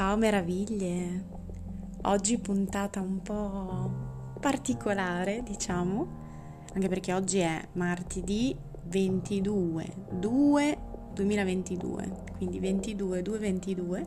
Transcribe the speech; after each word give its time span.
Ciao 0.00 0.16
meraviglie! 0.16 1.26
Oggi 2.04 2.38
puntata 2.38 3.02
un 3.02 3.20
po' 3.20 3.90
particolare, 4.40 5.42
diciamo, 5.42 6.08
anche 6.72 6.88
perché 6.88 7.12
oggi 7.12 7.40
è 7.40 7.68
martedì 7.72 8.56
22 8.84 10.06
2 10.12 10.78
2022, 11.12 12.12
quindi 12.38 12.58
22 12.60 13.20
2 13.20 13.38
22 13.38 14.06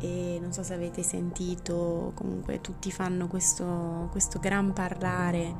e 0.00 0.38
non 0.38 0.52
so 0.52 0.62
se 0.62 0.74
avete 0.74 1.02
sentito, 1.02 2.12
comunque 2.14 2.60
tutti 2.60 2.92
fanno 2.92 3.26
questo, 3.26 4.08
questo 4.10 4.38
gran 4.38 4.74
parlare 4.74 5.54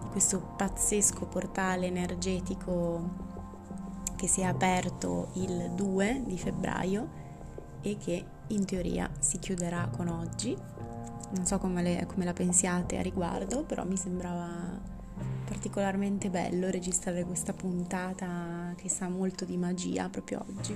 di 0.00 0.08
questo 0.08 0.54
pazzesco 0.56 1.26
portale 1.26 1.84
energetico 1.84 3.10
che 4.16 4.26
si 4.26 4.40
è 4.40 4.44
aperto 4.44 5.32
il 5.34 5.72
2 5.74 6.22
di 6.24 6.38
febbraio 6.38 7.20
e 7.82 7.98
che 7.98 8.24
in 8.52 8.64
teoria 8.64 9.10
si 9.18 9.38
chiuderà 9.38 9.88
con 9.90 10.08
oggi. 10.08 10.56
Non 11.34 11.46
so 11.46 11.58
come, 11.58 11.82
le, 11.82 12.06
come 12.06 12.24
la 12.24 12.32
pensiate 12.32 12.98
a 12.98 13.02
riguardo, 13.02 13.64
però 13.64 13.84
mi 13.84 13.96
sembrava 13.96 14.80
particolarmente 15.44 16.30
bello 16.30 16.70
registrare 16.70 17.24
questa 17.24 17.52
puntata 17.52 18.74
che 18.76 18.88
sa 18.88 19.08
molto 19.08 19.44
di 19.44 19.56
magia 19.56 20.08
proprio 20.08 20.44
oggi. 20.46 20.74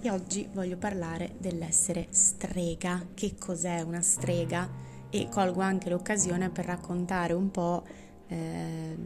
E 0.00 0.10
oggi 0.10 0.48
voglio 0.52 0.76
parlare 0.76 1.34
dell'essere 1.38 2.08
strega. 2.10 3.06
Che 3.14 3.34
cos'è 3.38 3.82
una 3.82 4.00
strega? 4.00 4.68
E 5.10 5.28
colgo 5.28 5.60
anche 5.60 5.90
l'occasione 5.90 6.48
per 6.48 6.64
raccontare 6.64 7.34
un 7.34 7.50
po' 7.50 7.84
eh, 8.28 8.96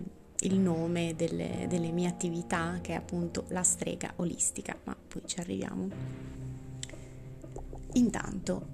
il 0.40 0.58
nome 0.58 1.14
delle, 1.16 1.66
delle 1.68 1.90
mie 1.90 2.08
attività, 2.08 2.78
che 2.80 2.92
è 2.92 2.96
appunto 2.96 3.44
la 3.48 3.62
strega 3.62 4.12
olistica, 4.16 4.76
ma 4.84 4.96
poi 4.96 5.22
ci 5.26 5.40
arriviamo. 5.40 6.45
Intanto, 7.96 8.68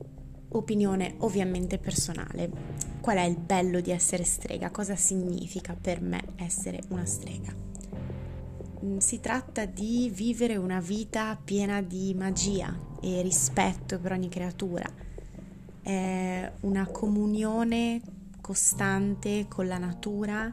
opinione 0.51 1.15
ovviamente 1.19 1.79
personale. 1.79 2.51
Qual 3.01 3.17
è 3.17 3.23
il 3.23 3.37
bello 3.37 3.81
di 3.81 3.91
essere 3.91 4.25
strega? 4.25 4.71
Cosa 4.71 4.97
significa 4.97 5.77
per 5.81 6.01
me 6.01 6.23
essere 6.37 6.81
una 6.89 7.05
strega? 7.05 7.55
Mm, 8.85 8.99
si 8.99 9.21
tratta 9.21 9.65
di 9.65 10.11
vivere 10.13 10.57
una 10.57 10.81
vita 10.81 11.39
piena 11.43 11.81
di 11.81 12.15
magia 12.15 12.77
e 13.01 13.23
rispetto 13.23 13.99
per 13.99 14.13
ogni 14.13 14.29
creatura. 14.29 14.89
È 15.83 16.53
una 16.61 16.87
comunione 16.87 18.01
costante 18.41 19.47
con 19.49 19.69
la 19.69 19.79
natura 19.79 20.53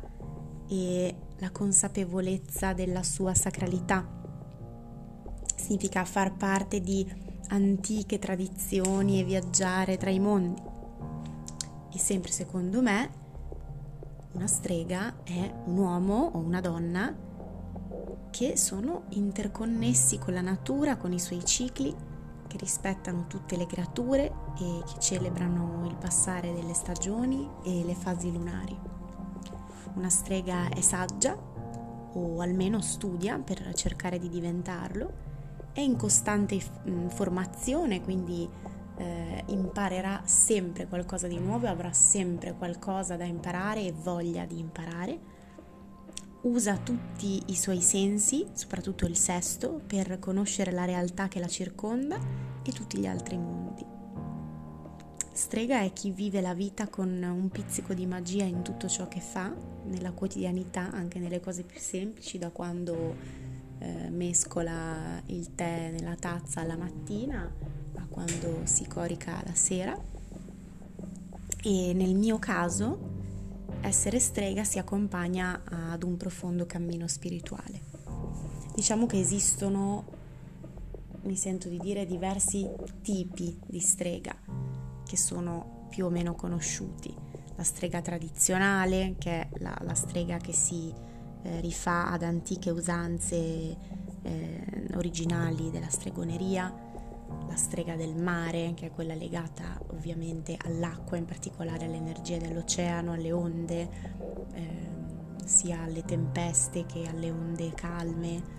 e 0.67 1.15
la 1.37 1.49
consapevolezza 1.49 2.73
della 2.73 3.01
sua 3.01 3.33
sacralità. 3.33 4.07
Significa 5.55 6.05
far 6.05 6.35
parte 6.35 6.81
di 6.81 7.28
antiche 7.49 8.19
tradizioni 8.19 9.19
e 9.19 9.23
viaggiare 9.23 9.97
tra 9.97 10.09
i 10.09 10.19
mondi. 10.19 10.61
E 11.91 11.97
sempre 11.97 12.31
secondo 12.31 12.81
me 12.81 13.09
una 14.33 14.47
strega 14.47 15.23
è 15.23 15.53
un 15.65 15.77
uomo 15.77 16.31
o 16.33 16.37
una 16.37 16.61
donna 16.61 17.27
che 18.29 18.57
sono 18.57 19.03
interconnessi 19.09 20.19
con 20.19 20.33
la 20.33 20.41
natura, 20.41 20.97
con 20.97 21.11
i 21.13 21.19
suoi 21.19 21.43
cicli, 21.43 21.95
che 22.47 22.57
rispettano 22.57 23.25
tutte 23.27 23.57
le 23.57 23.65
creature 23.65 24.31
e 24.57 24.83
che 24.85 24.99
celebrano 24.99 25.85
il 25.87 25.95
passare 25.95 26.53
delle 26.53 26.73
stagioni 26.73 27.47
e 27.63 27.83
le 27.83 27.95
fasi 27.95 28.31
lunari. 28.31 28.77
Una 29.95 30.09
strega 30.09 30.69
è 30.69 30.81
saggia 30.81 31.37
o 32.13 32.39
almeno 32.39 32.81
studia 32.81 33.39
per 33.39 33.73
cercare 33.73 34.19
di 34.19 34.29
diventarlo 34.29 35.27
è 35.73 35.79
in 35.79 35.95
costante 35.95 36.59
mm, 36.87 37.07
formazione, 37.07 38.01
quindi 38.01 38.47
eh, 38.97 39.43
imparerà 39.47 40.21
sempre 40.25 40.87
qualcosa 40.87 41.27
di 41.27 41.39
nuovo, 41.39 41.67
avrà 41.67 41.93
sempre 41.93 42.53
qualcosa 42.53 43.15
da 43.15 43.23
imparare 43.23 43.81
e 43.81 43.93
voglia 43.93 44.45
di 44.45 44.59
imparare. 44.59 45.37
Usa 46.41 46.77
tutti 46.77 47.43
i 47.47 47.55
suoi 47.55 47.81
sensi, 47.81 48.47
soprattutto 48.53 49.05
il 49.05 49.17
sesto, 49.17 49.81
per 49.85 50.19
conoscere 50.19 50.71
la 50.71 50.85
realtà 50.85 51.27
che 51.27 51.39
la 51.39 51.47
circonda 51.47 52.17
e 52.63 52.71
tutti 52.71 52.97
gli 52.97 53.07
altri 53.07 53.37
mondi. 53.37 53.85
Strega 55.31 55.81
è 55.81 55.93
chi 55.93 56.11
vive 56.11 56.41
la 56.41 56.53
vita 56.53 56.89
con 56.89 57.09
un 57.09 57.49
pizzico 57.49 57.93
di 57.93 58.05
magia 58.05 58.43
in 58.43 58.61
tutto 58.61 58.89
ciò 58.89 59.07
che 59.07 59.21
fa, 59.21 59.53
nella 59.85 60.11
quotidianità, 60.11 60.91
anche 60.91 61.17
nelle 61.19 61.39
cose 61.39 61.63
più 61.63 61.79
semplici, 61.79 62.37
da 62.37 62.49
quando 62.49 63.15
eh, 63.79 64.09
mescola 64.09 65.21
il 65.27 65.55
tè 65.55 65.89
nella 65.91 66.15
tazza 66.15 66.63
la 66.63 66.77
mattina 66.77 67.51
a 67.95 68.05
quando 68.09 68.61
si 68.65 68.87
corica 68.87 69.41
la 69.45 69.55
sera 69.55 69.97
e 71.61 71.93
nel 71.93 72.15
mio 72.15 72.39
caso 72.39 73.17
essere 73.81 74.19
strega 74.19 74.63
si 74.63 74.79
accompagna 74.79 75.61
ad 75.63 76.03
un 76.03 76.17
profondo 76.17 76.65
cammino 76.65 77.07
spirituale. 77.07 77.87
Diciamo 78.75 79.05
che 79.05 79.19
esistono, 79.19 80.05
mi 81.23 81.35
sento 81.35 81.69
di 81.69 81.77
dire, 81.77 82.05
diversi 82.05 82.67
tipi 83.01 83.57
di 83.65 83.79
strega 83.79 84.35
che 85.05 85.17
sono 85.17 85.87
più 85.89 86.05
o 86.05 86.09
meno 86.09 86.35
conosciuti. 86.35 87.13
La 87.55 87.63
strega 87.63 88.01
tradizionale, 88.01 89.15
che 89.17 89.31
è 89.31 89.49
la, 89.59 89.77
la 89.81 89.95
strega 89.95 90.37
che 90.37 90.53
si 90.53 90.93
eh, 91.41 91.61
rifà 91.61 92.09
ad 92.09 92.23
antiche 92.23 92.69
usanze 92.69 93.77
eh, 94.21 94.87
originali 94.95 95.71
della 95.71 95.89
stregoneria, 95.89 96.73
la 97.47 97.55
strega 97.55 97.95
del 97.95 98.15
mare, 98.15 98.73
che 98.75 98.87
è 98.87 98.91
quella 98.91 99.13
legata 99.13 99.79
ovviamente 99.91 100.57
all'acqua, 100.65 101.17
in 101.17 101.25
particolare 101.25 101.85
alle 101.85 101.97
energie 101.97 102.37
dell'oceano, 102.39 103.13
alle 103.13 103.31
onde, 103.31 103.89
eh, 104.53 104.87
sia 105.45 105.81
alle 105.81 106.03
tempeste 106.03 106.85
che 106.85 107.07
alle 107.07 107.31
onde 107.31 107.73
calme. 107.73 108.57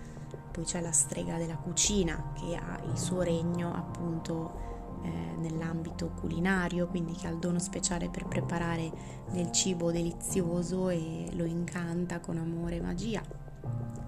Poi 0.51 0.63
c'è 0.65 0.81
la 0.81 0.91
strega 0.91 1.37
della 1.37 1.55
cucina 1.55 2.33
che 2.33 2.55
ha 2.55 2.81
il 2.89 2.97
suo 2.97 3.21
regno 3.21 3.73
appunto 3.73 4.70
eh, 5.03 5.35
nell'ambito 5.37 6.11
culinario, 6.19 6.87
quindi 6.87 7.13
che 7.13 7.27
ha 7.27 7.31
il 7.31 7.39
dono 7.39 7.59
speciale 7.59 8.09
per 8.09 8.25
preparare 8.25 8.91
del 9.31 9.51
cibo 9.51 9.91
delizioso 9.91 10.89
e 10.89 11.27
lo 11.33 11.45
incanta 11.45 12.19
con 12.19 12.37
amore 12.37 12.77
e 12.77 12.81
magia. 12.81 13.21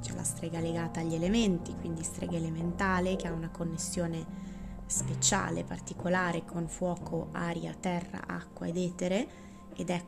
C'è 0.01 0.13
la 0.13 0.23
strega 0.23 0.59
legata 0.59 0.99
agli 0.99 1.13
elementi, 1.13 1.73
quindi 1.79 2.03
strega 2.03 2.35
elementale 2.35 3.15
che 3.15 3.27
ha 3.27 3.31
una 3.31 3.49
connessione 3.49 4.25
speciale, 4.85 5.63
particolare 5.63 6.43
con 6.45 6.67
fuoco, 6.67 7.29
aria, 7.31 7.73
terra, 7.79 8.27
acqua 8.27 8.67
ed 8.67 8.77
etere 8.77 9.27
ed 9.75 9.89
è 9.89 10.03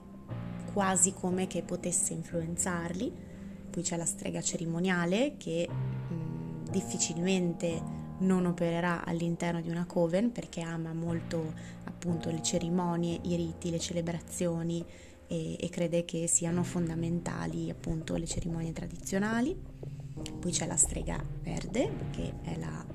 quasi 0.74 1.14
come 1.14 1.48
che 1.48 1.64
potesse 1.64 2.14
influenzarli. 2.14 3.14
Poi 3.70 3.82
c'è 3.82 3.98
la 3.98 4.06
strega 4.06 4.42
cerimoniale 4.42 5.38
che 5.38 5.68
mh, 5.68 6.70
difficilmente 6.70 7.82
non 8.20 8.46
opererà 8.46 9.04
all'interno 9.06 9.62
di 9.62 9.70
una 9.70 9.86
coven 9.86 10.32
perché 10.32 10.62
ama 10.62 10.94
molto 10.94 11.54
appunto 11.84 12.30
le 12.30 12.42
cerimonie, 12.42 13.20
i 13.24 13.36
riti, 13.36 13.70
le 13.70 13.80
celebrazioni 13.80 14.86
e, 15.28 15.58
e 15.60 15.70
crede 15.70 16.06
che 16.06 16.28
siano 16.28 16.64
fondamentali 16.64 17.70
appunto 17.70 18.16
le 18.16 18.26
cerimonie 18.26 18.72
tradizionali. 18.72 19.56
Poi 20.40 20.52
c'è 20.52 20.66
la 20.66 20.78
strega 20.78 21.22
verde 21.42 21.92
che 22.12 22.34
è 22.42 22.58
la, 22.58 22.86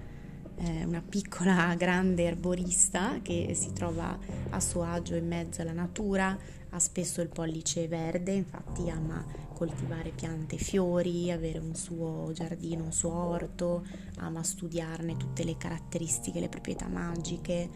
eh, 0.56 0.84
una 0.84 1.02
piccola 1.02 1.74
grande 1.76 2.24
erborista 2.24 3.18
che 3.22 3.52
si 3.54 3.72
trova 3.72 4.18
a 4.50 4.60
suo 4.60 4.84
agio 4.84 5.16
in 5.16 5.26
mezzo 5.26 5.62
alla 5.62 5.72
natura, 5.72 6.36
ha 6.70 6.78
spesso 6.78 7.20
il 7.20 7.28
pollice 7.28 7.88
verde, 7.88 8.32
infatti 8.32 8.88
ama 8.88 9.24
coltivare 9.60 10.12
piante 10.12 10.54
e 10.54 10.58
fiori, 10.58 11.30
avere 11.30 11.58
un 11.58 11.74
suo 11.74 12.30
giardino, 12.32 12.84
un 12.84 12.92
suo 12.92 13.12
orto, 13.12 13.84
ama 14.16 14.42
studiarne 14.42 15.18
tutte 15.18 15.44
le 15.44 15.58
caratteristiche, 15.58 16.40
le 16.40 16.48
proprietà 16.48 16.88
magiche. 16.88 17.68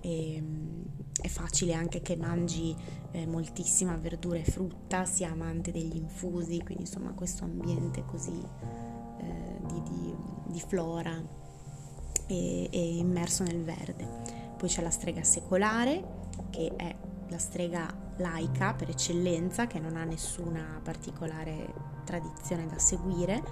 E, 0.00 0.34
ehm, 0.36 0.84
è 1.20 1.26
facile 1.26 1.72
anche 1.72 2.02
che 2.02 2.14
mangi 2.14 2.76
eh, 3.10 3.26
moltissima 3.26 3.96
verdura 3.96 4.38
e 4.38 4.44
frutta, 4.44 5.04
sia 5.06 5.32
amante 5.32 5.72
degli 5.72 5.96
infusi, 5.96 6.62
quindi 6.62 6.84
insomma 6.84 7.10
questo 7.14 7.42
ambiente 7.42 8.04
così 8.04 8.40
eh, 9.18 9.60
di, 9.66 9.82
di, 9.82 10.14
di, 10.46 10.60
flora 10.60 11.20
e, 12.28 12.68
e 12.70 12.96
immerso 12.96 13.42
nel 13.42 13.64
verde. 13.64 14.06
Poi 14.56 14.68
c'è 14.68 14.82
la 14.82 14.90
strega 14.90 15.24
secolare 15.24 16.04
che 16.50 16.72
è 16.76 16.94
la 17.28 17.38
strega 17.38 18.03
laica 18.16 18.74
per 18.74 18.90
eccellenza 18.90 19.66
che 19.66 19.78
non 19.78 19.96
ha 19.96 20.04
nessuna 20.04 20.80
particolare 20.82 21.72
tradizione 22.04 22.66
da 22.66 22.78
seguire 22.78 23.42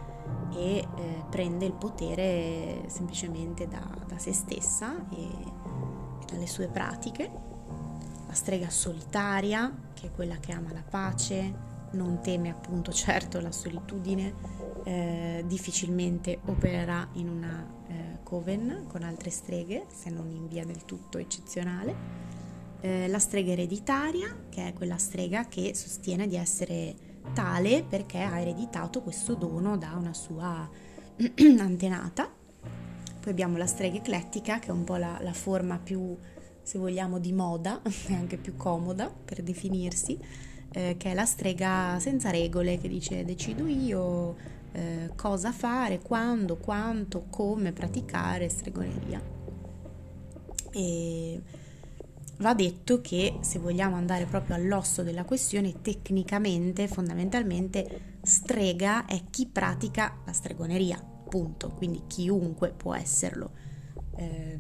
e 0.55 0.79
eh, 0.79 1.25
prende 1.31 1.65
il 1.65 1.73
potere 1.73 2.85
semplicemente 2.87 3.67
da, 3.67 3.87
da 4.07 4.19
se 4.19 4.33
stessa 4.33 4.95
e, 5.11 5.23
e 5.23 6.25
dalle 6.31 6.47
sue 6.47 6.69
pratiche. 6.69 7.31
La 8.27 8.35
strega 8.35 8.71
solitaria 8.71 9.91
che 9.95 10.09
è 10.09 10.11
quella 10.11 10.37
che 10.39 10.53
ama 10.53 10.73
la 10.73 10.83
pace, 10.89 11.71
non 11.93 12.21
teme 12.21 12.51
appunto 12.51 12.93
certo 12.93 13.41
la 13.41 13.53
solitudine, 13.53 14.35
eh, 14.85 15.45
difficilmente 15.47 16.41
opererà 16.47 17.09
in 17.13 17.29
una 17.29 17.67
eh, 17.87 18.19
coven 18.23 18.85
con 18.89 19.03
altre 19.03 19.31
streghe, 19.31 19.87
se 19.93 20.11
non 20.11 20.31
in 20.31 20.49
via 20.49 20.65
del 20.65 20.85
tutto 20.85 21.19
eccezionale. 21.19 22.41
Eh, 22.85 23.07
la 23.07 23.21
strega 23.21 23.53
ereditaria, 23.53 24.47
che 24.49 24.67
è 24.67 24.73
quella 24.73 24.99
strega 24.99 25.47
che 25.47 25.73
sostiene 25.73 26.27
di 26.27 26.35
essere 26.35 27.11
tale 27.33 27.85
perché 27.89 28.19
ha 28.19 28.41
ereditato 28.41 29.03
questo 29.03 29.35
dono 29.35 29.77
da 29.77 29.95
una 29.97 30.13
sua 30.13 30.69
antenata. 31.59 32.29
Poi 33.21 33.31
abbiamo 33.31 33.57
la 33.57 33.69
strega 33.69 33.99
eclettica, 33.99 34.59
che 34.59 34.69
è 34.69 34.73
un 34.73 34.83
po' 34.83 34.97
la, 34.97 35.17
la 35.23 35.33
forma 35.33 35.79
più, 35.79 36.17
se 36.61 36.77
vogliamo, 36.77 37.21
di 37.21 37.33
moda 37.33 37.81
e 38.09 38.15
anche 38.15 38.37
più 38.37 38.57
comoda 38.57 39.09
per 39.09 39.45
definirsi, 39.45 40.19
eh, 40.73 40.97
che 40.99 41.13
è 41.13 41.15
la 41.15 41.25
strega 41.25 41.99
senza 42.01 42.31
regole, 42.31 42.79
che 42.79 42.89
dice 42.89 43.25
decido 43.25 43.65
io 43.69 44.35
eh, 44.73 45.11
cosa 45.15 45.53
fare, 45.53 46.01
quando, 46.01 46.57
quanto, 46.57 47.27
come 47.31 47.71
praticare 47.71 48.49
stregoneria. 48.49 49.23
E 50.73 51.41
Va 52.43 52.55
detto 52.55 53.01
che 53.01 53.39
se 53.41 53.61
vogliamo 53.61 53.95
andare 53.95 54.25
proprio 54.25 54.57
all'osso 54.57 55.05
della 55.05 55.23
questione, 55.23 55.81
tecnicamente, 55.81 56.89
fondamentalmente, 56.89 58.19
strega 58.21 59.07
è 59.07 59.23
chi 59.31 59.47
pratica 59.47 60.19
la 60.27 60.33
stregoneria, 60.33 61.01
punto. 61.29 61.69
Quindi 61.69 62.03
chiunque 62.09 62.71
può 62.77 62.97
esserlo. 62.97 63.53
Eh, 64.17 64.59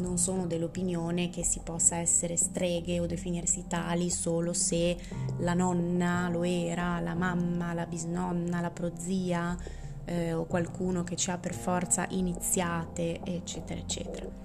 non 0.00 0.18
sono 0.18 0.46
dell'opinione 0.46 1.30
che 1.30 1.42
si 1.42 1.62
possa 1.64 1.96
essere 1.96 2.36
streghe 2.36 3.00
o 3.00 3.06
definirsi 3.06 3.64
tali 3.66 4.10
solo 4.10 4.52
se 4.52 4.98
la 5.38 5.54
nonna 5.54 6.28
lo 6.28 6.44
era, 6.44 7.00
la 7.00 7.14
mamma, 7.14 7.72
la 7.72 7.86
bisnonna, 7.86 8.60
la 8.60 8.70
prozia 8.70 9.56
eh, 10.04 10.34
o 10.34 10.44
qualcuno 10.44 11.02
che 11.02 11.16
ci 11.16 11.30
ha 11.30 11.38
per 11.38 11.54
forza 11.54 12.06
iniziate, 12.10 13.20
eccetera, 13.24 13.80
eccetera. 13.80 14.44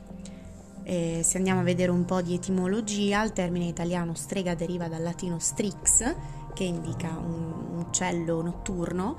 Eh, 0.84 1.22
se 1.24 1.38
andiamo 1.38 1.60
a 1.60 1.64
vedere 1.64 1.92
un 1.92 2.06
po' 2.06 2.22
di 2.22 2.34
etimologia, 2.34 3.24
il 3.24 3.34
termine 3.34 3.66
italiano 3.66 4.14
strega 4.14 4.56
deriva 4.56 4.88
dal 4.88 5.04
latino 5.04 5.40
strix, 5.40 6.16
che 6.54 6.64
indica 6.64 7.10
un 7.18 7.78
uccello 7.78 8.42
notturno, 8.42 9.18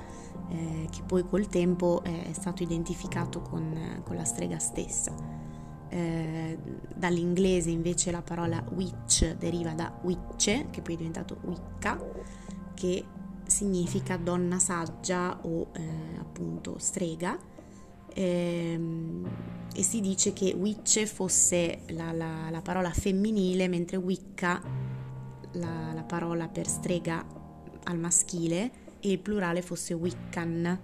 eh, 0.49 0.89
che 0.91 1.03
poi 1.07 1.27
col 1.27 1.49
tempo 1.49 2.03
è 2.03 2.33
stato 2.33 2.63
identificato 2.63 3.41
con, 3.41 4.03
con 4.05 4.17
la 4.17 4.25
strega 4.25 4.59
stessa. 4.59 5.15
Eh, 5.89 6.59
dall'inglese 6.95 7.69
invece 7.71 8.11
la 8.11 8.23
parola 8.23 8.65
witch 8.75 9.37
deriva 9.37 9.73
da 9.73 9.93
witche, 10.03 10.69
che 10.71 10.81
poi 10.81 10.95
è 10.95 10.97
diventato 10.97 11.39
wicca, 11.43 11.99
che 12.75 13.05
significa 13.47 14.17
donna 14.17 14.59
saggia 14.59 15.39
o 15.43 15.69
eh, 15.73 16.17
appunto 16.19 16.77
strega 16.79 17.39
ehm, 18.15 19.29
e 19.75 19.83
si 19.83 20.01
dice 20.01 20.33
che 20.33 20.55
witch 20.57 21.05
fosse 21.05 21.81
la, 21.89 22.13
la, 22.13 22.49
la 22.51 22.61
parola 22.61 22.91
femminile 22.91 23.69
mentre 23.69 23.97
wicca 23.97 24.63
la, 25.53 25.93
la, 25.93 26.03
parola 26.03 26.49
per 26.49 26.67
strega 26.67 27.25
al 27.85 27.99
maschile 27.99 28.71
e 29.01 29.13
il 29.13 29.19
plurale 29.19 29.63
fosse 29.63 29.95
wiccan 29.95 30.81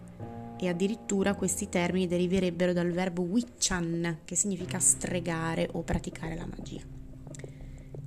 e 0.59 0.69
addirittura 0.69 1.35
questi 1.35 1.69
termini 1.69 2.07
deriverebbero 2.07 2.73
dal 2.73 2.91
verbo 2.91 3.23
wiccan 3.23 4.21
che 4.25 4.35
significa 4.35 4.79
stregare 4.79 5.69
o 5.73 5.83
praticare 5.83 6.35
la 6.35 6.47
magia. 6.47 6.83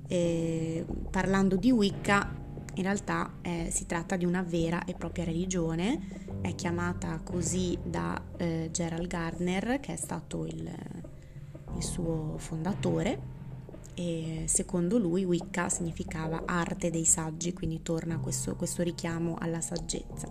E, 0.06 0.84
parlando 1.10 1.56
di 1.56 1.70
Wicca 1.70 2.40
in 2.74 2.82
realtà 2.82 3.38
eh, 3.40 3.68
si 3.70 3.86
tratta 3.86 4.16
di 4.16 4.24
una 4.24 4.42
vera 4.42 4.84
e 4.84 4.94
propria 4.94 5.24
religione 5.24 6.21
è 6.42 6.54
chiamata 6.54 7.20
così 7.24 7.78
da 7.82 8.20
eh, 8.36 8.68
Gerald 8.70 9.06
Gardner, 9.06 9.80
che 9.80 9.94
è 9.94 9.96
stato 9.96 10.44
il, 10.44 10.70
il 11.76 11.82
suo 11.82 12.34
fondatore, 12.36 13.30
e 13.94 14.44
secondo 14.46 14.98
lui 14.98 15.24
Wicca 15.24 15.68
significava 15.68 16.42
arte 16.44 16.90
dei 16.90 17.04
saggi, 17.04 17.52
quindi 17.52 17.82
torna 17.82 18.18
questo, 18.18 18.56
questo 18.56 18.82
richiamo 18.82 19.36
alla 19.38 19.60
saggezza. 19.60 20.26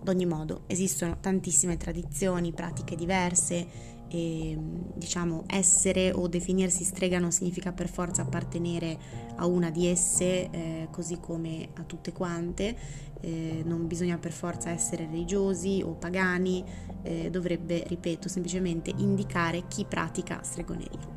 Ad 0.00 0.08
ogni 0.08 0.26
modo, 0.26 0.62
esistono 0.66 1.18
tantissime 1.20 1.76
tradizioni, 1.76 2.52
pratiche 2.52 2.94
diverse 2.94 3.94
e 4.08 4.56
diciamo 4.94 5.44
essere 5.46 6.12
o 6.12 6.28
definirsi 6.28 6.84
strega 6.84 7.18
non 7.18 7.32
significa 7.32 7.72
per 7.72 7.88
forza 7.88 8.22
appartenere 8.22 8.98
a 9.36 9.46
una 9.46 9.70
di 9.70 9.86
esse, 9.86 10.50
eh, 10.50 10.88
così 10.90 11.18
come 11.20 11.68
a 11.74 11.82
tutte 11.82 12.12
quante, 12.12 12.76
eh, 13.20 13.62
non 13.64 13.86
bisogna 13.86 14.18
per 14.18 14.32
forza 14.32 14.70
essere 14.70 15.06
religiosi 15.06 15.82
o 15.84 15.92
pagani, 15.94 16.64
eh, 17.02 17.30
dovrebbe, 17.30 17.84
ripeto, 17.86 18.28
semplicemente 18.28 18.92
indicare 18.96 19.66
chi 19.68 19.84
pratica 19.84 20.42
stregoneria. 20.42 21.14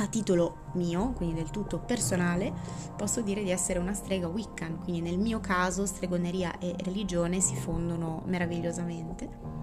A 0.00 0.06
titolo 0.06 0.70
mio, 0.74 1.10
quindi 1.12 1.34
del 1.34 1.50
tutto 1.50 1.80
personale, 1.80 2.52
posso 2.96 3.20
dire 3.20 3.42
di 3.42 3.50
essere 3.50 3.80
una 3.80 3.94
strega 3.94 4.28
Wiccan, 4.28 4.78
quindi 4.78 5.00
nel 5.00 5.18
mio 5.18 5.40
caso 5.40 5.86
stregoneria 5.86 6.58
e 6.58 6.74
religione 6.84 7.40
si 7.40 7.56
fondono 7.56 8.22
meravigliosamente 8.26 9.57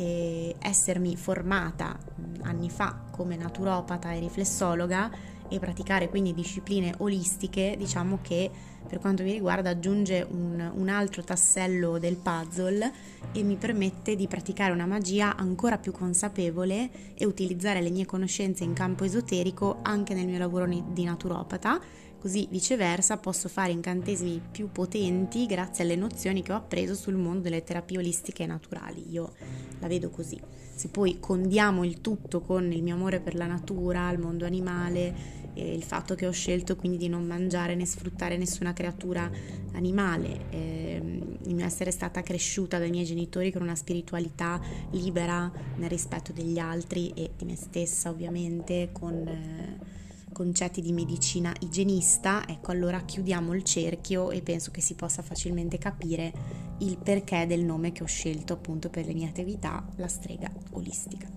e 0.00 0.56
essermi 0.58 1.14
formata 1.14 1.94
anni 2.42 2.70
fa 2.70 2.98
come 3.10 3.36
naturopata 3.36 4.12
e 4.12 4.18
riflessologa 4.18 5.10
e 5.46 5.58
praticare 5.58 6.08
quindi 6.08 6.32
discipline 6.32 6.94
olistiche, 6.98 7.74
diciamo 7.76 8.20
che 8.22 8.50
per 8.88 8.98
quanto 8.98 9.22
mi 9.22 9.32
riguarda 9.32 9.70
aggiunge 9.70 10.26
un, 10.26 10.72
un, 10.74 10.88
altro 10.88 11.22
tassello 11.22 11.98
del 11.98 12.16
puzzle 12.16 12.92
e 13.32 13.42
mi 13.42 13.56
permette 13.56 14.16
di 14.16 14.26
praticare 14.26 14.72
una 14.72 14.86
magia 14.86 15.36
ancora 15.36 15.76
più 15.76 15.92
consapevole 15.92 17.14
e 17.14 17.26
utilizzare 17.26 17.82
le 17.82 17.90
mie 17.90 18.06
conoscenze 18.06 18.64
in 18.64 18.72
campo 18.72 19.04
esoterico 19.04 19.80
anche 19.82 20.14
nel 20.14 20.26
mio 20.26 20.38
lavoro 20.38 20.66
di 20.66 21.04
naturopata 21.04 21.78
Così 22.20 22.46
viceversa 22.50 23.16
posso 23.16 23.48
fare 23.48 23.72
incantesimi 23.72 24.42
più 24.50 24.70
potenti 24.70 25.46
grazie 25.46 25.84
alle 25.84 25.96
nozioni 25.96 26.42
che 26.42 26.52
ho 26.52 26.56
appreso 26.56 26.94
sul 26.94 27.14
mondo 27.14 27.40
delle 27.44 27.64
terapie 27.64 27.96
olistiche 27.96 28.44
naturali. 28.44 29.10
Io 29.10 29.32
la 29.78 29.88
vedo 29.88 30.10
così. 30.10 30.38
Se 30.74 30.88
poi 30.88 31.18
condiamo 31.18 31.82
il 31.82 32.02
tutto 32.02 32.42
con 32.42 32.70
il 32.72 32.82
mio 32.82 32.94
amore 32.94 33.20
per 33.20 33.34
la 33.34 33.46
natura, 33.46 34.10
il 34.10 34.18
mondo 34.18 34.44
animale, 34.44 35.38
il 35.54 35.82
fatto 35.82 36.14
che 36.14 36.26
ho 36.26 36.30
scelto 36.30 36.76
quindi 36.76 36.98
di 36.98 37.08
non 37.08 37.26
mangiare 37.26 37.74
né 37.74 37.86
sfruttare 37.86 38.36
nessuna 38.36 38.74
creatura 38.74 39.30
animale, 39.72 40.44
ehm, 40.50 41.38
il 41.46 41.54
mio 41.54 41.64
essere 41.64 41.90
stata 41.90 42.22
cresciuta 42.22 42.78
dai 42.78 42.90
miei 42.90 43.06
genitori 43.06 43.50
con 43.50 43.62
una 43.62 43.74
spiritualità 43.74 44.60
libera 44.90 45.50
nel 45.76 45.88
rispetto 45.88 46.32
degli 46.32 46.58
altri 46.58 47.12
e 47.14 47.30
di 47.34 47.46
me 47.46 47.56
stessa 47.56 48.10
ovviamente 48.10 48.90
con... 48.92 49.26
Eh, 49.26 49.98
concetti 50.40 50.80
di 50.80 50.92
medicina 50.92 51.52
igienista, 51.60 52.48
ecco 52.48 52.70
allora 52.70 53.02
chiudiamo 53.02 53.52
il 53.52 53.62
cerchio 53.62 54.30
e 54.30 54.40
penso 54.40 54.70
che 54.70 54.80
si 54.80 54.94
possa 54.94 55.20
facilmente 55.20 55.76
capire 55.76 56.32
il 56.78 56.96
perché 56.96 57.46
del 57.46 57.62
nome 57.62 57.92
che 57.92 58.02
ho 58.02 58.06
scelto 58.06 58.54
appunto 58.54 58.88
per 58.88 59.04
le 59.04 59.12
mie 59.12 59.28
attività, 59.28 59.86
la 59.96 60.08
strega 60.08 60.50
olistica. 60.70 61.28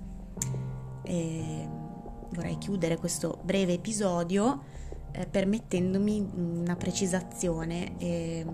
E 1.04 1.68
vorrei 2.32 2.58
chiudere 2.58 2.96
questo 2.96 3.42
breve 3.44 3.74
episodio 3.74 4.64
eh, 5.12 5.28
permettendomi 5.28 6.32
una 6.36 6.78
precisazione, 6.78 7.98
eh, 7.98 8.46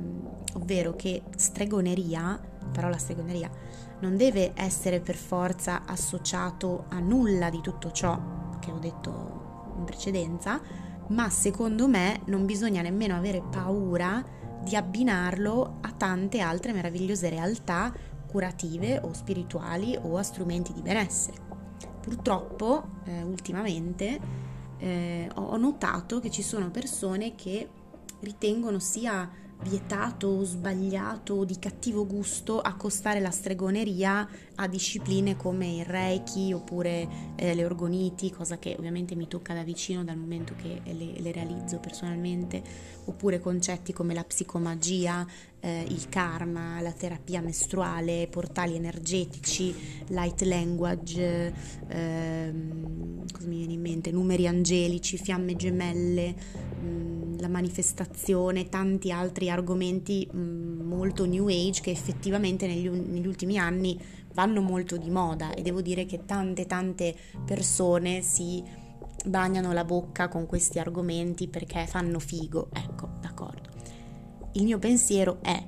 ovvero 0.56 0.96
che 0.96 1.22
stregoneria, 1.36 2.22
la 2.60 2.68
parola 2.74 2.98
stregoneria, 2.98 3.52
non 4.00 4.18
deve 4.18 4.54
essere 4.56 5.00
per 5.00 5.16
forza 5.16 5.86
associato 5.86 6.86
a 6.90 6.98
nulla 6.98 7.52
di 7.52 7.62
tutto 7.62 7.92
ciò 7.92 8.20
che 8.60 8.72
ho 8.72 8.80
detto 8.80 9.39
in 9.80 9.86
precedenza, 9.86 10.62
ma 11.08 11.30
secondo 11.30 11.88
me 11.88 12.22
non 12.26 12.46
bisogna 12.46 12.82
nemmeno 12.82 13.16
avere 13.16 13.42
paura 13.42 14.24
di 14.62 14.76
abbinarlo 14.76 15.78
a 15.82 15.92
tante 15.92 16.40
altre 16.40 16.74
meravigliose 16.74 17.30
realtà 17.30 17.92
curative 18.28 19.00
o 19.00 19.14
spirituali 19.14 19.98
o 20.00 20.18
a 20.18 20.24
strumenti 20.24 20.74
di 20.74 20.82
benessere. 20.82 21.38
Purtroppo, 22.02 23.02
eh, 23.06 23.24
ultimamente, 23.24 24.20
eh, 24.78 25.30
ho 25.34 25.58
notato 25.58 26.20
che 26.20 26.30
ci 26.30 26.44
sono 26.44 26.70
persone 26.70 27.36
che 27.36 27.68
ritengono 28.22 28.80
sia 28.80 29.30
vietato 29.62 30.28
o 30.28 30.44
sbagliato 30.44 31.34
o 31.34 31.46
di 31.46 31.60
cattivo 31.60 32.06
gusto 32.06 32.60
accostare 32.60 33.20
la 33.20 33.32
stregoneria 33.32 34.28
a 34.56 34.68
discipline 34.68 35.36
come 35.36 35.78
il 35.78 35.86
reiki 35.86 36.54
oppure 36.54 37.08
eh, 37.36 37.54
le 37.54 37.66
orgoniti, 37.66 38.32
cosa 38.32 38.58
che 38.58 38.76
ovviamente 38.78 39.16
mi 39.16 39.28
tocca 39.28 39.54
da 39.54 39.64
vicino 39.64 40.04
dal 40.04 40.18
momento 40.18 40.54
che 40.56 40.82
le, 40.84 41.20
le 41.20 41.32
realizzo 41.32 41.80
personalmente, 41.80 42.62
oppure 43.06 43.40
concetti 43.40 43.92
come 43.92 44.14
la 44.14 44.24
psicomagia, 44.24 45.26
eh, 45.60 45.86
il 45.88 46.08
karma, 46.10 46.80
la 46.82 46.92
terapia 46.92 47.42
mestruale, 47.42 48.28
portali 48.30 48.76
energetici, 48.76 50.04
light 50.08 50.42
language, 50.42 51.54
ehm, 51.88 53.26
cosa 53.32 53.48
mi 53.48 53.58
viene 53.58 53.74
in 53.74 53.82
mente, 53.82 54.12
numeri 54.12 54.48
angelici, 54.48 55.18
fiamme 55.18 55.56
gemelle, 55.56 56.36
la 57.38 57.48
manifestazione, 57.48 58.70
tanti 58.70 59.12
altri 59.12 59.50
argomenti 59.50 60.30
molto 60.34 61.26
new 61.26 61.48
age 61.48 61.82
che 61.82 61.92
effettivamente 61.92 62.68
negli, 62.68 62.90
negli 62.90 63.28
ultimi 63.28 63.58
anni 63.58 64.00
vanno 64.34 64.62
molto 64.62 64.98
di 64.98 65.10
moda 65.10 65.54
e 65.54 65.62
devo 65.62 65.82
dire 65.82 66.06
che 66.06 66.26
tante 66.26 66.66
tante 66.66 67.16
persone 67.46 68.22
si 68.22 68.64
bagnano 69.26 69.74
la 69.74 69.84
bocca 69.84 70.28
con 70.28 70.46
questi 70.46 70.80
argomenti 70.80 71.48
perché 71.48 71.86
fanno 71.88 72.20
figo, 72.20 72.70
ecco, 72.74 73.10
d'accordo. 73.20 73.70
Il 74.54 74.64
mio 74.64 74.80
pensiero 74.80 75.40
è 75.42 75.62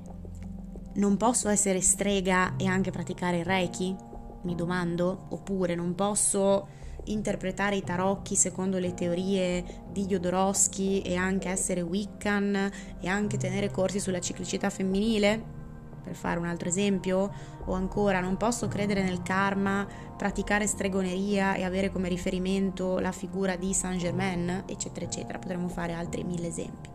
non 0.94 1.15
posso 1.15 1.48
essere 1.48 1.80
strega 1.82 2.56
e 2.58 2.65
anche 2.65 2.91
praticare 2.91 3.44
Reiki? 3.44 3.96
Mi 4.44 4.56
domando, 4.56 5.27
oppure 5.30 5.75
non 5.75 5.96
posso 5.96 6.68
interpretare 7.05 7.75
i 7.75 7.84
tarocchi 7.84 8.36
secondo 8.36 8.77
le 8.77 8.93
teorie 8.93 9.63
di 9.91 10.05
Jodorowsky 10.05 11.01
e 11.01 11.15
anche 11.15 11.50
essere 11.50 11.81
Wiccan 11.81 12.72
e 13.00 13.08
anche 13.08 13.38
tenere 13.38 13.72
corsi 13.72 14.00
sulla 14.00 14.20
ciclicità 14.20 14.70
femminile? 14.70 15.60
Per 16.03 16.15
fare 16.15 16.39
un 16.39 16.48
altro 16.48 16.67
esempio, 16.67 17.31
o 17.65 17.74
ancora 17.74 18.20
non 18.20 18.36
posso 18.36 18.67
credere 18.67 19.03
nel 19.03 19.22
karma, 19.22 19.88
praticare 20.17 20.65
stregoneria 20.65 21.53
e 21.53 21.63
avere 21.63 21.91
come 21.91 22.10
riferimento 22.10 22.98
la 23.00 23.12
figura 23.12 23.55
di 23.55 23.74
Saint 23.74 24.00
Germain, 24.00 24.63
eccetera, 24.65 25.05
eccetera. 25.05 25.38
Potremmo 25.38 25.67
fare 25.67 25.93
altri 25.93 26.24
mille 26.24 26.48
esempi. 26.48 26.89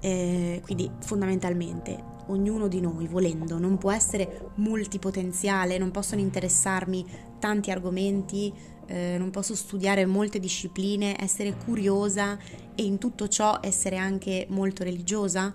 Eh, 0.00 0.60
quindi 0.64 0.90
fondamentalmente 1.00 2.18
ognuno 2.26 2.68
di 2.68 2.80
noi, 2.80 3.06
volendo, 3.06 3.58
non 3.58 3.76
può 3.76 3.92
essere 3.92 4.50
multipotenziale, 4.56 5.78
non 5.78 5.90
possono 5.90 6.20
interessarmi 6.20 7.04
tanti 7.40 7.72
argomenti, 7.72 8.52
eh, 8.86 9.16
non 9.18 9.30
posso 9.30 9.56
studiare 9.56 10.06
molte 10.06 10.38
discipline, 10.38 11.20
essere 11.20 11.56
curiosa 11.56 12.38
e 12.76 12.84
in 12.84 12.98
tutto 12.98 13.26
ciò 13.26 13.58
essere 13.60 13.96
anche 13.96 14.46
molto 14.50 14.84
religiosa? 14.84 15.52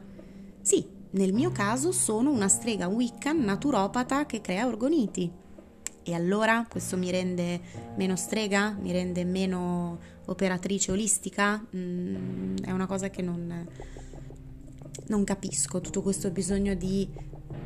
Sì, 0.62 0.86
nel 1.12 1.32
mio 1.32 1.52
caso 1.52 1.94
sono 1.94 2.32
una 2.32 2.50
strega 2.50 2.88
Wiccan 2.88 3.40
naturopata 3.40 4.26
che 4.26 4.42
crea 4.42 4.68
orgoniti. 4.68 5.32
E 6.04 6.14
allora 6.14 6.66
questo 6.70 6.98
mi 6.98 7.10
rende 7.10 7.60
meno 7.96 8.16
strega? 8.16 8.76
Mi 8.80 8.92
rende 8.92 9.24
meno 9.24 9.98
operatrice 10.26 10.92
olistica? 10.92 11.66
Mm, 11.76 12.58
è 12.64 12.72
una 12.72 12.86
cosa 12.86 13.10
che 13.10 13.22
non, 13.22 13.68
non 15.08 15.24
capisco, 15.24 15.82
tutto 15.82 16.02
questo 16.02 16.30
bisogno 16.32 16.76
di 16.76 17.08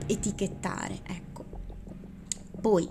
etichettare, 0.05 0.99
ecco. 1.03 1.45
Poi 2.61 2.89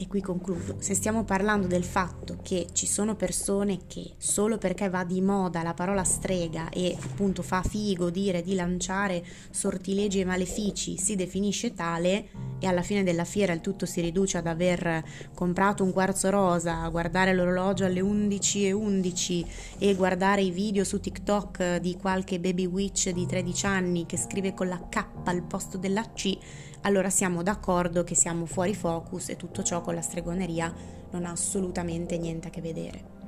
e 0.00 0.06
qui 0.08 0.22
concludo, 0.22 0.76
se 0.78 0.94
stiamo 0.94 1.24
parlando 1.24 1.66
del 1.66 1.84
fatto 1.84 2.38
che 2.40 2.68
ci 2.72 2.86
sono 2.86 3.16
persone 3.16 3.80
che 3.86 4.12
solo 4.16 4.56
perché 4.56 4.88
va 4.88 5.04
di 5.04 5.20
moda 5.20 5.62
la 5.62 5.74
parola 5.74 6.04
strega 6.04 6.70
e 6.70 6.96
appunto 6.98 7.42
fa 7.42 7.62
figo 7.62 8.08
dire 8.08 8.40
di 8.40 8.54
lanciare 8.54 9.22
sortilegi 9.50 10.20
e 10.20 10.24
malefici 10.24 10.96
si 10.96 11.16
definisce 11.16 11.74
tale 11.74 12.28
e 12.60 12.66
alla 12.66 12.80
fine 12.80 13.02
della 13.02 13.24
fiera 13.24 13.52
il 13.52 13.60
tutto 13.60 13.84
si 13.84 14.00
riduce 14.00 14.38
ad 14.38 14.46
aver 14.46 15.04
comprato 15.34 15.84
un 15.84 15.92
quarzo 15.92 16.30
rosa, 16.30 16.88
guardare 16.88 17.34
l'orologio 17.34 17.84
alle 17.84 18.00
11.11 18.00 18.72
11 18.72 19.46
e 19.80 19.94
guardare 19.94 20.40
i 20.40 20.50
video 20.50 20.82
su 20.82 20.98
TikTok 20.98 21.76
di 21.76 21.96
qualche 21.96 22.40
baby 22.40 22.64
witch 22.64 23.10
di 23.10 23.26
13 23.26 23.66
anni 23.66 24.06
che 24.06 24.16
scrive 24.16 24.54
con 24.54 24.68
la 24.68 24.80
K 24.88 25.04
al 25.24 25.42
posto 25.42 25.76
della 25.76 26.10
C, 26.14 26.38
allora 26.82 27.10
siamo 27.10 27.42
d'accordo 27.42 28.04
che 28.04 28.14
siamo 28.14 28.46
fuori 28.46 28.74
focus 28.74 29.28
e 29.28 29.36
tutto 29.36 29.62
ciò 29.62 29.80
con 29.82 29.94
la 29.94 30.00
stregoneria 30.00 30.72
non 31.10 31.26
ha 31.26 31.30
assolutamente 31.30 32.16
niente 32.16 32.48
a 32.48 32.50
che 32.50 32.60
vedere. 32.60 33.18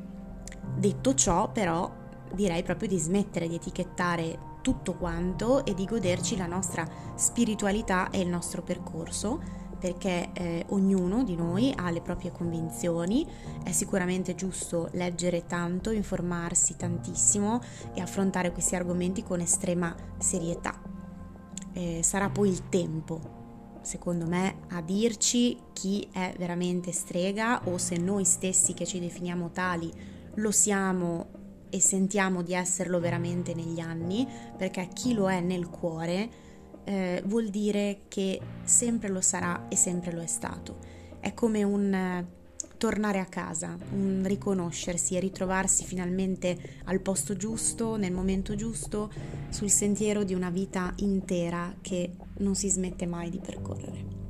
Detto 0.76 1.14
ciò, 1.14 1.50
però, 1.50 1.90
direi 2.32 2.62
proprio 2.62 2.88
di 2.88 2.98
smettere 2.98 3.48
di 3.48 3.56
etichettare 3.56 4.50
tutto 4.62 4.94
quanto 4.94 5.64
e 5.64 5.74
di 5.74 5.84
goderci 5.84 6.36
la 6.36 6.46
nostra 6.46 6.88
spiritualità 7.14 8.10
e 8.10 8.20
il 8.20 8.28
nostro 8.28 8.62
percorso 8.62 9.60
perché 9.78 10.30
eh, 10.32 10.64
ognuno 10.68 11.24
di 11.24 11.34
noi 11.34 11.74
ha 11.74 11.90
le 11.90 12.00
proprie 12.00 12.30
convinzioni, 12.30 13.26
è 13.64 13.72
sicuramente 13.72 14.36
giusto 14.36 14.88
leggere 14.92 15.46
tanto, 15.46 15.90
informarsi 15.90 16.76
tantissimo 16.76 17.60
e 17.92 18.00
affrontare 18.00 18.52
questi 18.52 18.76
argomenti 18.76 19.24
con 19.24 19.40
estrema 19.40 19.92
serietà. 20.18 20.80
Eh, 21.72 21.98
sarà 22.04 22.30
poi 22.30 22.50
il 22.50 22.68
tempo 22.68 23.41
secondo 23.82 24.26
me, 24.26 24.60
a 24.70 24.80
dirci 24.80 25.58
chi 25.72 26.08
è 26.12 26.34
veramente 26.38 26.92
strega 26.92 27.62
o 27.64 27.78
se 27.78 27.96
noi 27.96 28.24
stessi 28.24 28.74
che 28.74 28.86
ci 28.86 28.98
definiamo 28.98 29.50
tali 29.50 29.92
lo 30.36 30.50
siamo 30.50 31.40
e 31.68 31.80
sentiamo 31.80 32.42
di 32.42 32.54
esserlo 32.54 33.00
veramente 33.00 33.54
negli 33.54 33.80
anni, 33.80 34.26
perché 34.56 34.88
chi 34.92 35.14
lo 35.14 35.30
è 35.30 35.40
nel 35.40 35.68
cuore 35.68 36.30
eh, 36.84 37.22
vuol 37.26 37.48
dire 37.48 38.02
che 38.08 38.40
sempre 38.64 39.08
lo 39.08 39.20
sarà 39.20 39.68
e 39.68 39.76
sempre 39.76 40.12
lo 40.12 40.20
è 40.20 40.26
stato. 40.26 40.78
È 41.18 41.32
come 41.34 41.62
un 41.62 42.26
tornare 42.82 43.20
a 43.20 43.26
casa, 43.26 43.78
un 43.92 44.24
riconoscersi 44.26 45.14
e 45.14 45.20
ritrovarsi 45.20 45.84
finalmente 45.84 46.80
al 46.86 46.98
posto 46.98 47.36
giusto, 47.36 47.94
nel 47.94 48.10
momento 48.10 48.56
giusto, 48.56 49.08
sul 49.50 49.70
sentiero 49.70 50.24
di 50.24 50.34
una 50.34 50.50
vita 50.50 50.92
intera 50.96 51.76
che 51.80 52.16
non 52.38 52.56
si 52.56 52.68
smette 52.68 53.06
mai 53.06 53.30
di 53.30 53.38
percorrere. 53.38 54.21